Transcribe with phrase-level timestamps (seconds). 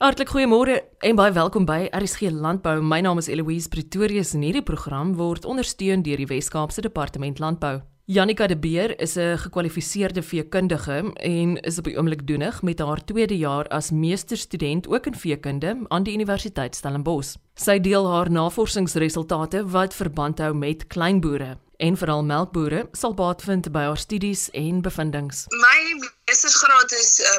[0.00, 2.78] Hartlik goeiemôre en baie welkom by RSG Landbou.
[2.80, 7.82] My naam is Eloise Pretorius en hierdie program word ondersteun deur die Wes-Kaapse Departement Landbou.
[8.08, 13.04] Janika de Beer is 'n gekwalifiseerde veekundige en is op die oomblik doenig met haar
[13.04, 17.36] tweede jaar as meesterstudent ook in veekunde aan die Universiteit Stellenbosch.
[17.54, 23.72] Sy deel haar navorsingsresultate wat verband hou met kleinboere en veral melkbore sal baat vind
[23.72, 25.44] by haar studies en bevindinge.
[25.48, 27.38] My meestersgraad is uh,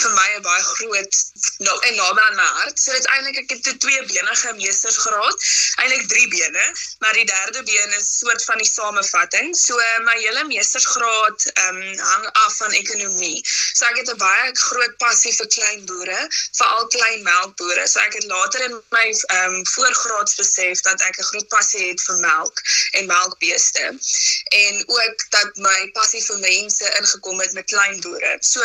[0.00, 1.16] vir my 'n baie groot
[1.66, 2.78] nou en naby aan my hart.
[2.78, 5.46] So dit eintlik ek het twee benige meestersgraad,
[5.82, 6.64] eintlik drie bene,
[7.02, 9.50] maar die derde been is soort van die samevatting.
[9.56, 13.40] So uh, my hele meestersgraad um, hang af van ekonomie.
[13.74, 16.20] So ek het 'n baie groot passie vir klein boere,
[16.60, 17.88] veral klein melkbore.
[17.88, 19.06] So ek het later in my
[19.40, 22.62] um, voorgraads besef dat ek 'n groot passie het vir melk
[22.92, 23.84] en melkbeeste
[24.62, 28.36] en ook dat my passie vir mense ingekom het met klein boere boere.
[28.40, 28.60] So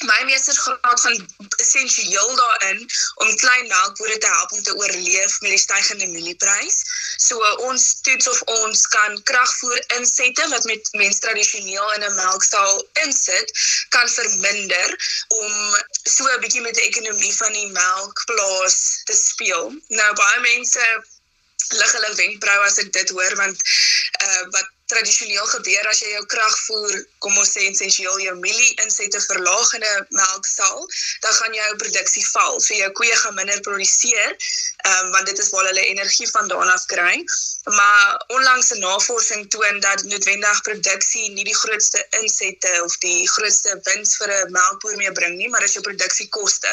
[0.00, 5.58] my meestersgraad gaan essensieel daarin om klein melkbore te help om te oorleef met die
[5.58, 6.82] stygende mielieprys.
[7.16, 12.88] So ons toets of ons kan kragvoer insette wat met mense tradisioneel in 'n melkstal
[13.04, 13.52] insit
[13.88, 14.88] kan verminder
[15.28, 19.74] om so 'n bietjie met die ekonomie van die melkplaas te speel.
[19.88, 21.04] Nou baie mense
[21.68, 23.58] lig hulle wenkbrauwe as ek dit hoor want
[24.24, 29.20] uh wat tradisioneel gebeur as jy jou kragvoer, kom ons sê essensieel jou mielie insette
[29.26, 30.88] verlaag in 'n melkstal,
[31.24, 32.60] dan gaan jou produksie val.
[32.60, 34.36] So jou koeie gaan minder produseer,
[34.88, 37.24] ehm um, want dit is waar hulle energie vandaan af kry.
[37.64, 44.16] Maar onlangse navorsing toon dat noodwendig produksie nie die grootste insette of die grootste wins
[44.16, 46.72] vir 'n melkboer mee bring nie, maar dis jou produksiekoste.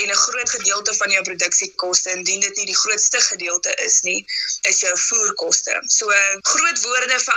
[0.00, 4.26] En 'n groot gedeelte van jou produksiekoste, indien dit nie die grootste gedeelte is nie,
[4.62, 5.82] is jou voerkoste.
[5.86, 6.06] So
[6.42, 7.35] groot woorde vir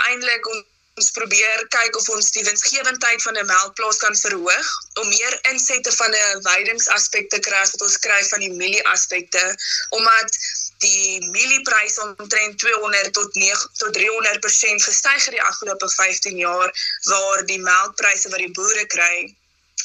[0.52, 0.64] om
[1.00, 4.68] ons probeer kyk of ons die winsgewendheid van 'n melkplaas kan verhoog
[5.00, 9.44] om meer insette van 'n weidingsaspek te kry wat ons kry van die mielie aspekte
[9.98, 10.38] omdat
[10.84, 16.70] die mieliepryse omtrent 200 tot 9 tot 300% gestyg het die afgelope 15 jaar
[17.12, 19.16] waar die melkpryse wat die boere kry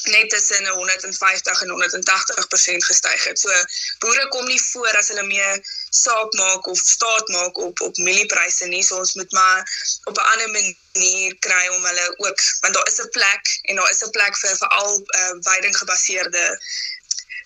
[0.08, 3.38] net tussen 150 en 180% gestyg het.
[3.38, 3.50] So
[3.98, 8.66] boere kom nie voor as hulle mee saak maak of staat maak op op mieliepryse
[8.66, 8.82] nie.
[8.82, 9.60] So ons moet maar
[10.04, 13.90] op 'n ander manier kry om hulle ook want daar is 'n plek en daar
[13.90, 16.60] is 'n plek vir veral uh, veiding gebaseerde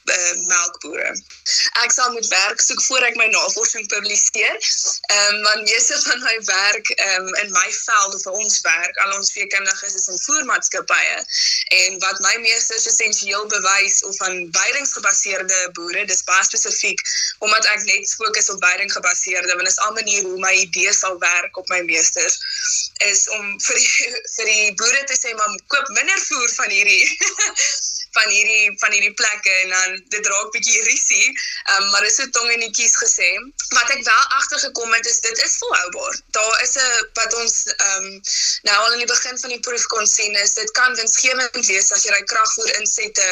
[0.05, 1.11] uh, melkbore.
[1.85, 4.57] Ek sal moet werk soek voor ek my navorsing publiseer.
[4.57, 8.97] Ehm um, want meeste van my werk ehm um, in my veld of ons werk,
[9.05, 11.17] al ons veekundiges is in voermaatskappye
[11.81, 17.03] en wat my meesters essensieel bewys of van weidingsgebaseerde boere, dis baie spesifiek
[17.39, 20.93] omdat ek net fokus op veiding gebaseerde want dit is al manier hoe my idee
[20.93, 22.41] sal werk op my meesters
[23.11, 27.05] is om vir die, vir die boere te sê maar koop minder voer van hierdie
[28.21, 31.27] van hierdie van hierdie plekke en dan dit raak bietjie risie.
[31.31, 33.29] Ehm um, maar is so tong en netjies gesê.
[33.77, 36.21] Wat ek wel agtergekom het is dit is volhoubaar.
[36.37, 38.21] Daar is 'n wat ons ehm um,
[38.69, 41.93] nou al in die begin van die proef kon sien is dit kan winsgewend wees
[41.93, 43.29] as jy daai kragvoer insette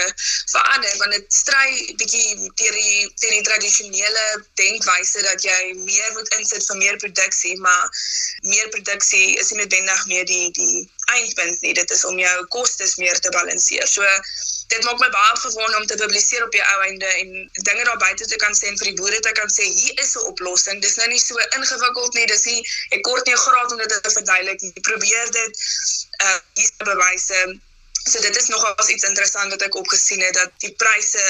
[0.55, 1.69] verander want dit stry
[2.01, 4.27] bietjie teen die teen die tradisionele
[4.61, 7.85] denkwyse dat jy meer moet insit vir meer produksie, maar
[8.41, 11.75] meer produksie is nie noodwendig meer die die eindpunt nie.
[11.75, 13.87] Dit is om jou kostes meer te balanseer.
[13.89, 14.05] So
[14.69, 18.01] dit maak my baie opgewonde om te publiseer op die ou einde en dinge daar
[18.03, 20.83] buite te kan sê en vir die boere te kan sê hier is 'n oplossing.
[20.83, 22.27] Dis nou nie so ingewikkeld nie.
[22.27, 22.61] Dis nie
[22.97, 24.73] ek kort nie graad om dit te verduidelik nie.
[24.91, 25.65] Probeer dit
[26.27, 27.61] uh hier te bewyse.
[28.09, 31.25] So dit is nogal iets interessant wat ek opgesien het dat die pryse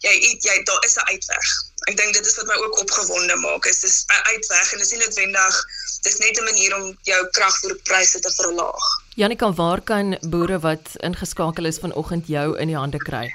[0.00, 1.48] jy jy daar is 'n uitweg.
[1.90, 3.66] Ek dink dit is wat my ook opgewonde maak.
[3.66, 5.64] Is dis 'n uitweg en dit is nie noodwendig
[6.02, 8.84] dis net 'n manier om jou kragvoerpryse te verlaag.
[9.14, 13.26] Janika, waar kan boere wat ingeskakel is vanoggend jou in die hande kry?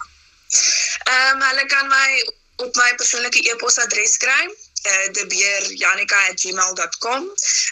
[1.04, 2.10] Ehm um, hulle kan my
[2.56, 4.44] op my persoonlike e-posadres kry
[4.88, 7.22] uh, debeerjanica@gmail.com.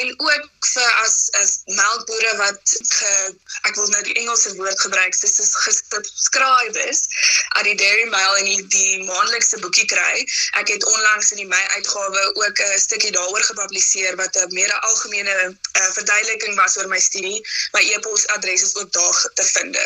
[0.00, 5.20] En ook vir as as melkbore wat ge, ek wil nou die Engelse woord gebruik,
[5.20, 7.06] dis is gesubscribe is
[7.48, 10.26] aan die Dairy Mail en die, die maandelikse boekie kry.
[10.60, 14.72] Ek het onlangs in die Mei uitgawe ook 'n stukkie daaroor gepubliseer wat 'n meer
[14.72, 15.36] algemene
[15.76, 17.40] uh, verduideliking was oor my studie.
[17.72, 19.76] My e-posadres is ook daar te vind.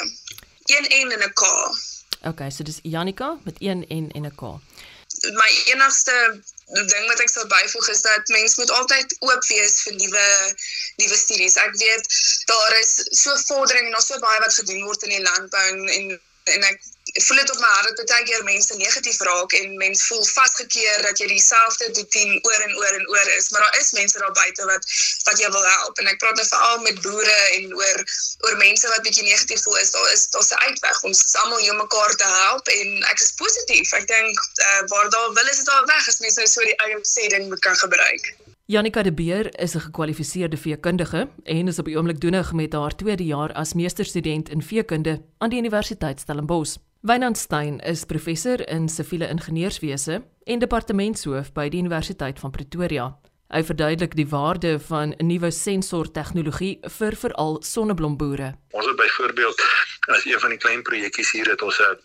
[0.64, 1.42] 1 en en 'n K.
[2.22, 4.42] Okay, so dis Janika met 1 en en 'n K.
[5.22, 9.94] My enigste ding wat ek sou byvoeg is dat mens moet altyd oop wees vir
[9.94, 10.54] nuwe
[10.96, 11.56] nuwe studies.
[11.56, 12.04] Ek weet
[12.44, 12.92] daar is
[13.22, 16.80] so vordering en daar's so baie wat gedoen word in die landbou en, en ek
[17.14, 20.24] ek voel dit op my hart dat baie keer mense negatief raak en mense voel
[20.26, 24.18] vasgekeer dat jy dieselfde doen oor en oor en oor is, maar daar is mense
[24.18, 24.88] daar buite wat
[25.28, 25.98] wat jou wil help.
[26.02, 27.98] En ek praat nou veral met boere en oor
[28.46, 31.02] oor mense wat bietjie negatief voel is daar is daar's 'n uitweg.
[31.10, 33.92] Ons is almal hier mekaar te help en ek is positief.
[34.00, 36.78] Ek dink uh, waar daar wil is dit daar weg as mense nou so die
[36.86, 38.34] eie sê ding kan gebruik.
[38.66, 42.96] Janika de Beer is 'n gekwalifiseerde veekundige en is op die oomblik doenig met haar
[42.96, 46.76] tweede jaar as meesterstudent in veekunde aan die Universiteit Stellenbosch.
[47.04, 53.10] Wynand Stein is professor in siviele ingenieurswese en departementshoof by die Universiteit van Pretoria.
[53.52, 58.54] Hy verduidelik die waarde van nuwe sensortegnologie vir veral sonneblomboere.
[58.72, 59.60] Ons het byvoorbeeld
[60.16, 62.00] as een van die klein projekkies hier het ons 'n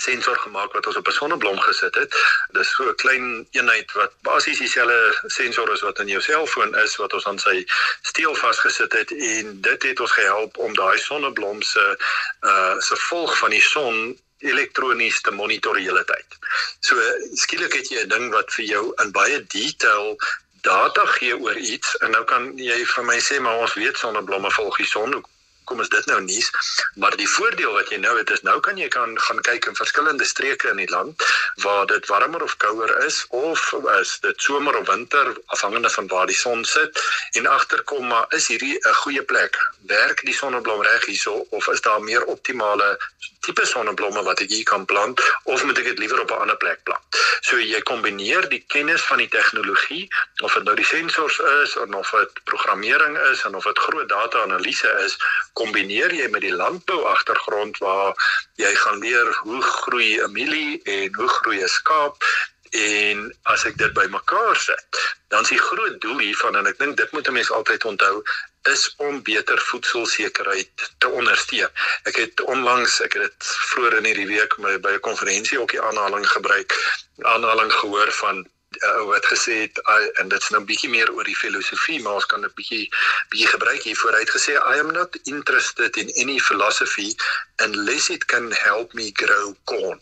[0.00, 2.16] sensor gemaak wat ons op 'n sonneblom gesit het.
[2.56, 6.96] Dis so 'n klein eenheid wat basies dieselfde sensor is wat in jou selfoon is
[6.96, 7.64] wat ons aan sy
[8.02, 11.96] steel vasgesit het en dit het ons gehelp om daai sonneblom se
[12.40, 16.38] uh se volg van die son elektronies te monitor die hele tyd.
[16.80, 16.96] So
[17.34, 20.16] skielik het jy 'n ding wat vir jou in baie detail
[20.60, 24.50] data gee oor iets en nou kan jy vir my sê maar ons weet sonneblomme
[24.50, 25.24] volg die son
[25.70, 26.50] kom is dit nou nuus?
[26.94, 29.78] Maar die voordeel wat jy nou het is nou kan jy kan gaan kyk in
[29.78, 31.22] verskillende streke in die land
[31.62, 33.62] waar dit warmer of kouer is of
[34.00, 37.02] is dit somer of winter afhangende van waar die son sit.
[37.38, 39.58] En agterkom maar is hierdie 'n goeie plek?
[39.86, 42.98] Werk die sonneblom reg hierso of is daar meer optimale
[43.40, 46.56] tipe sonneblomme wat ek hier kan plant of moet ek dit liewer op 'n ander
[46.56, 47.20] plek plant?
[47.40, 50.08] So jy kombineer die kennis van die tegnologie
[50.42, 54.42] of dit nou die sensors is of dit programmering is en of dit groot data
[54.42, 55.16] analise is
[55.60, 58.14] kombineer jy met die landbou agtergrond waar
[58.60, 62.24] jy gaan leer hoe groei 'n mielie en hoe groei 'n skaap
[62.70, 66.96] en as ek dit bymekaar sit dan is die groot doel hiervan en ek dink
[66.96, 68.22] dit moet 'n mens altyd onthou
[68.68, 71.68] is om beter voedselsekerheid te ondersteun.
[72.02, 75.80] Ek het onlangs, ek het dit vroeër in hierdie week by 'n konferensie ook die
[75.80, 76.76] aanhaling gebruik,
[77.18, 78.44] aanhaling gehoor van
[78.78, 82.20] uh, wat gesê het uh, en dit's nou 'n bietjie meer oor die filosofie maar
[82.20, 82.86] ons kan 'n bietjie
[83.30, 87.14] bietjie gebruik hier vooruit gesê I am not interested in any philosophy
[87.56, 90.00] unless it can help me grow corn.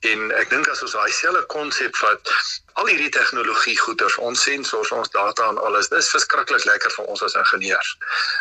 [0.00, 2.32] En ek dink as ons daai selfe konsep vat
[2.80, 7.22] al hierdie tegnologie goeders ons sensors ons data en alles dis verskriklik lekker vir ons
[7.22, 7.96] as ingenieurs.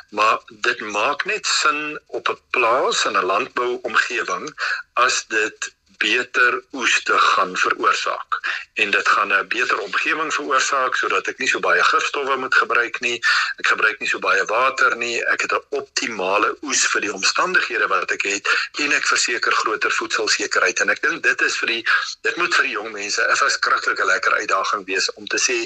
[0.10, 0.38] Maar
[0.68, 4.52] dit maak net sin op 'n plaas in 'n landbou omgewing
[4.94, 5.72] as dit
[6.06, 8.40] beter oes te gaan veroorsaak.
[8.74, 13.00] En dit gaan 'n beter omgewing veroorsaak sodat ek nie so baie gifstowwe moet gebruik
[13.00, 13.18] nie.
[13.62, 15.18] Ek gebruik nie so baie water nie.
[15.34, 18.44] Ek het 'n optimale oes vir die omstandighede wat ek het
[18.84, 20.80] en ek verseker groter voedselsekerheid.
[20.80, 21.84] En ek dink dit is vir die
[22.22, 25.58] dit moet vir die jong mense 'n verskriklike lekker uitdaging wees om te sê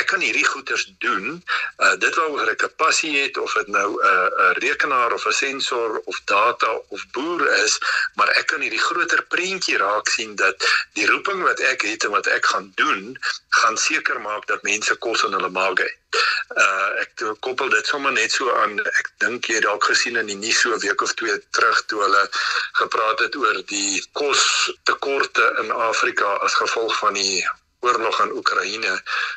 [0.00, 1.42] ek kan hierdie goeders doen.
[1.76, 5.26] Uh, dit waaroor ek 'n passie het of dit nou 'n uh, 'n rekenaar of
[5.26, 7.78] 'n sensor of data of boer is
[8.14, 10.56] maar ek kan hierdie groter prentjie raak sien dat
[10.92, 13.18] die roeping wat ek het en wat ek gaan doen
[13.48, 15.98] gaan seker maak dat mense kos in hulle maag het.
[16.56, 17.10] Uh ek
[17.40, 20.72] koppel dit sommer net so aan ek dink jy dalk gesien in die nuus so
[20.74, 22.28] 'n week of twee terug toe hulle
[22.80, 27.44] gepraat het oor die kos tekorte in Afrika as gevolg van die
[27.82, 28.92] oorlog in Oekraïne,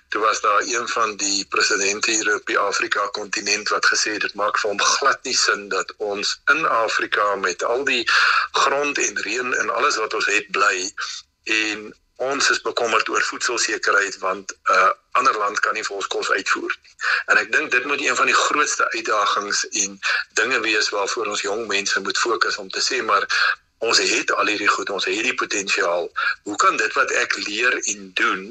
[0.09, 4.25] toe was daar een van die presidente hier op die Afrika kontinent wat gesê het
[4.27, 8.03] dit maak vir hom glad nie sin dat ons in Afrika met al die
[8.51, 10.77] grond en reën en alles wat ons het bly
[11.44, 16.08] en ons is bekommerd oor voedselsekerheid want 'n uh, ander land kan nie vir ons
[16.08, 16.96] kos uitvoer nie.
[17.25, 20.00] En ek dink dit moet een van die grootste uitdagings en
[20.34, 23.27] dinge wees waarvoor ons jong mense moet fokus om te sê maar
[23.79, 26.08] ons het al hierdie goed, ons het hierdie potensiaal.
[26.44, 28.44] Hoe kan dit wat ek leer en doen,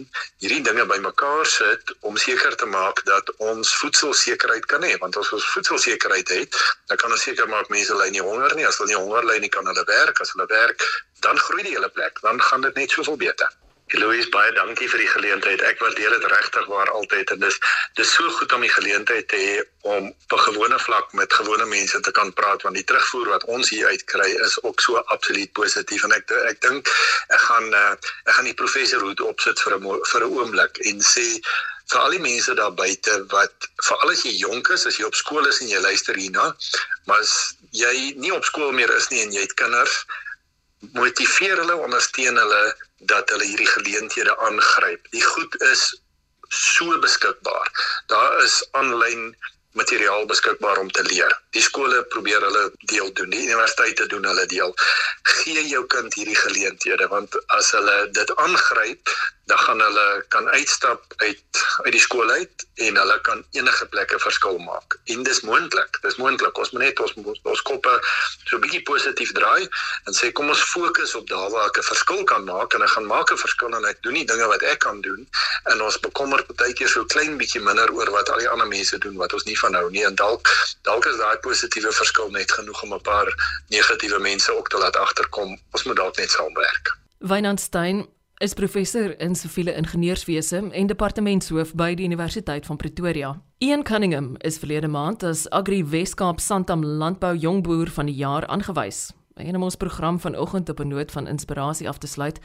[0.42, 4.94] hierdie dinge bymekaar sit om seker te maak dat ons voedselsekerheid kan hê?
[5.00, 6.60] Want as ons voedselsekerheid het,
[6.92, 8.68] dan kan ons seker maak mense ly nie honger nie.
[8.68, 10.20] As hulle nie honger ly nie, kan hulle werk.
[10.20, 10.88] As hulle werk,
[11.24, 12.20] dan groei die hele plek.
[12.22, 13.50] Dan gaan dit net soveel beter.
[13.94, 15.62] Eloise baie dankie vir die geleentheid.
[15.62, 17.58] Ek waardeer dit regtig waar altyd en dis
[17.98, 19.52] dis so goed om die geleentheid te hê
[19.94, 23.44] om op 'n gewone vlak met gewone mense te kan praat want die terugvoer wat
[23.44, 26.88] ons hier uitkry is ook so absoluut positief en ek ek dink
[27.28, 31.00] ek gaan uh, ek gaan die professor hoed opsit vir 'n vir 'n oomblik en
[31.00, 31.28] sê
[31.90, 35.14] vir al die mense daar buite wat veral as jy jonk is, as jy op
[35.18, 36.46] skool is en jy luister hierna,
[37.06, 40.04] maar as jy nie op skool meer is nie en jy het kinders,
[40.92, 42.62] motiveer hulle, ondersteun hulle
[42.98, 45.10] dat hulle hierdie geleenthede aangryp.
[45.10, 46.02] Die goed is
[46.48, 47.70] so beskikbaar.
[48.06, 49.34] Daar is aanlyn
[49.74, 51.32] materiaal beskikbaar om te leer.
[51.50, 54.74] Die skole probeer hulle deel doen, die universiteite doen hulle deel.
[55.22, 61.04] Gee jou kind hierdie geleenthede want as hulle dit aangryp, dan gaan hulle kan uitstap
[61.16, 61.42] uit
[61.84, 64.96] uit die skool uit en hulle kan enige plekke verskil maak.
[65.04, 65.98] En dis moontlik.
[66.02, 66.58] Dis moontlik.
[66.58, 67.92] Ons moet net ons ons koppe
[68.44, 69.68] so 'n bietjie positief draai
[70.04, 72.88] en sê kom ons fokus op daar waar ek 'n verskil kan maak en ek
[72.96, 75.28] gaan maak 'n verskil en ek doen die dinge wat ek kan doen
[75.64, 79.16] en ons bekommer partykeer so klein bietjie minder oor wat al die ander mense doen
[79.16, 80.48] wat ons nie van hou nie en dalk
[80.82, 83.28] dalk is daai positiewe verskil net genoeg om 'n paar
[83.68, 85.60] negatiewe mense ook te laat agterkom.
[85.70, 86.96] Ons moet dalk net saamwerk.
[87.18, 88.08] Wynand Stein
[88.38, 93.30] is professor in siviele ingenieurswese en departementshoof by die Universiteit van Pretoria.
[93.62, 99.12] Ian Cunningham is verlede maand as Agri Weskaap Santam Landbou Jongboer van die jaar aangewys.
[99.34, 102.40] En om ons program vanoggend op 'n noot van inspirasie af te sluit,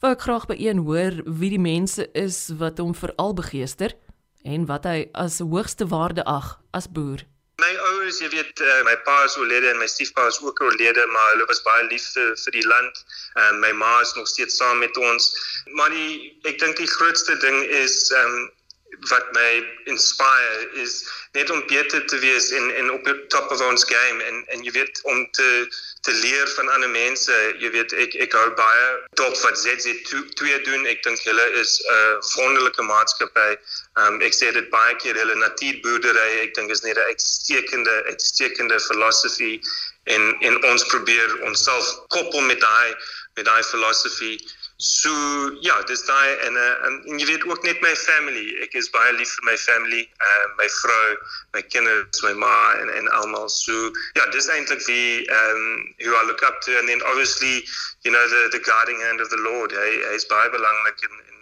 [0.00, 3.94] wou ek graag by Ian hoor wie die mense is wat hom veral begeester
[4.42, 7.24] en wat hy as hoogste waarde ag as boer
[8.02, 11.28] ouers, jy weet, uh, my pa is oorlede en my stiefpa is ook oorlede, maar
[11.32, 13.04] hulle was baie lief vir, vir die land.
[13.46, 15.28] En my ma is nog steeds saam met ons.
[15.78, 18.50] Maar die ek dink die grootste ding is um
[19.10, 19.50] wat my
[19.84, 24.22] inspire is net om beter te wees en en op top of ons game.
[24.22, 25.48] En en jy weet om te
[26.00, 27.32] te leer van ander mense.
[27.58, 30.86] Jy weet ek ek hou baie top wat ZZ2 doen.
[30.86, 33.56] Ek dink hulle is 'n uh, wonderlike maatskappy
[34.00, 38.80] um, ek sê dit baie keer hulle natuurboerdery ek dink is net 'n uitstekende uitstekende
[38.88, 39.60] filosofie
[40.14, 42.94] en en ons probeer onsself koppel met daai
[43.36, 44.36] met daai filosofie
[44.82, 45.10] So
[45.62, 48.48] ja, dis daai en, uh, en en jy weet ook net my family.
[48.64, 51.12] Ek is baie lief vir my family, uh my vrou,
[51.54, 53.46] my kinders, my ma en en almal.
[53.46, 55.62] So ja, dis eintlik wie um
[56.02, 57.62] who I look up to and then obviously,
[58.02, 59.70] you know the the guiding hand of the Lord.
[59.70, 61.38] Hy hy is baie belangrik in in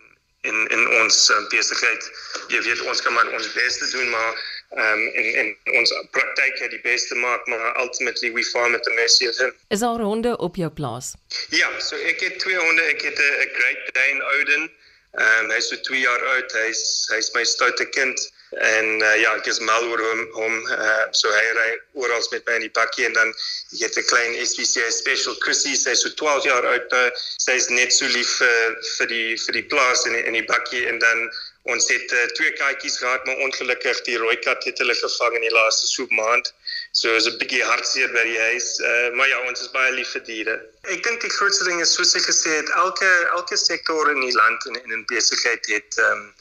[0.52, 2.12] in in ons um, besigheid.
[2.52, 4.36] Jy weet ons kan maar ons bes te doen, maar
[4.70, 8.94] um en en ons praktyk het die beste maak maar ultimately we find that the
[8.94, 9.54] mercy of him.
[9.68, 11.14] Is daar honde op jou plaas?
[11.48, 12.82] Ja so ek het twee honde.
[12.82, 14.70] Ek het 'n great dane odin.
[15.18, 16.52] Um hy's so 2 jaar oud.
[16.52, 18.30] Hy's hy's my stoute kind.
[18.50, 21.68] En uh, ja ek is mal oor hom hom uh, so hy ry
[22.02, 25.74] oral met my in die bakkie en dan ek het 'n klein SPCA special Chrissy.
[25.78, 27.10] Sy's so 12 jaar oud nou.
[27.38, 30.86] Sy's net so lief vir vir die vir die plaas in die, in die bakkie
[30.86, 31.30] en dan
[31.68, 35.44] Ons het uh, twee katjies gehad, maar ongelukkig die rooi kat het hulle gevang in
[35.44, 36.54] die laaste so maand.
[36.92, 38.68] So is 'n bietjie hartseer by die huis.
[38.80, 40.56] Uh, maar ja, ons is baie lief vir diere.
[40.88, 44.32] Ek dink die grootste ding is soos ek gesê het, elke elke sektor in die
[44.32, 46.34] land en in 'n besigheid het ehm um,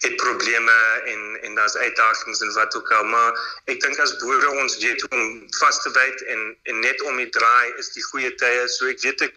[0.00, 3.32] het probleme en en daar's uitdagings en wat ook al, maar
[3.64, 7.28] ek dink as boere ons weet om vas te byt en en net om die
[7.28, 8.68] draai is die goeie tye.
[8.68, 9.34] So ek weet ek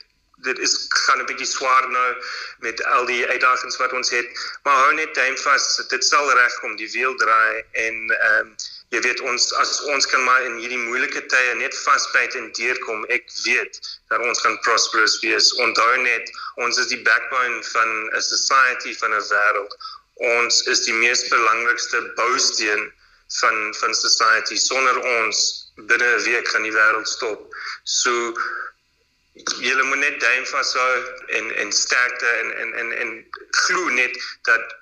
[0.47, 2.09] dit is gaan 'n bietjie swaar nou
[2.65, 4.27] met al die uitdagings wat ons het
[4.63, 8.55] maar hou net duim vas dit sal regkom die wiel draai en ehm um,
[8.93, 13.05] jy weet ons as ons kan maar in hierdie moeilike tye net vasbyt en deurkom
[13.15, 13.79] ek weet
[14.13, 15.47] dat ons gaan prosperous wees.
[15.65, 16.29] Onthou net
[16.65, 19.73] ons is die backbone van 'n society van 'n wêreld
[20.15, 22.91] ons is die mees belangrikste bousteen
[23.39, 24.55] van van society.
[24.55, 25.37] Sonder ons
[25.75, 27.55] binne 'n week gaan die wêreld stop.
[27.83, 28.33] So
[29.33, 30.95] julle moet net duim vashou
[31.37, 33.13] en en sterkte en en en en
[33.65, 34.17] glo net
[34.49, 34.75] dat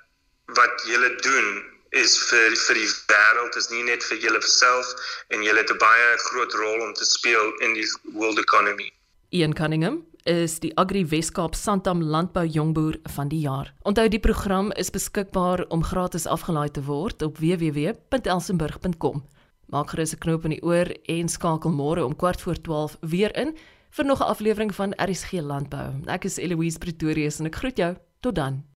[0.46, 4.92] wat julle doen is vir vir die wêreld is nie net vir julle self
[5.30, 8.92] en julle het 'n baie groot rol om te speel in die world economy.
[9.30, 13.74] Ian Cunningham is die Agri Weskaap Santam Landbou Jongboer van die jaar.
[13.84, 19.24] Onthou die program is beskikbaar om gratis afgelaai te word op www.elsenburg.com.
[19.68, 23.36] Maak gerus 'n knoop in die oor en skakel môre om kwart voor 12 weer
[23.36, 23.58] in
[23.92, 26.02] vir nog 'n aflewering van RSG Landbou.
[26.06, 27.96] Ek is Eloise Pretorius en ek groet jou.
[28.20, 28.71] Tot dan.